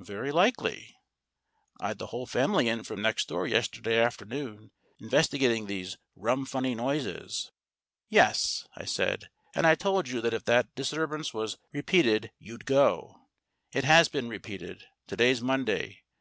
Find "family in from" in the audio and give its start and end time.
2.26-3.00